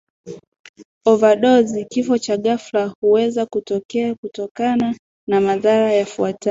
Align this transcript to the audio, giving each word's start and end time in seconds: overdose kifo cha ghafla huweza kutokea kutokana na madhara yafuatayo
overdose 1.05 1.83
kifo 1.85 2.17
cha 2.17 2.37
ghafla 2.37 2.93
huweza 3.01 3.45
kutokea 3.45 4.15
kutokana 4.15 4.95
na 5.27 5.41
madhara 5.41 5.93
yafuatayo 5.93 6.39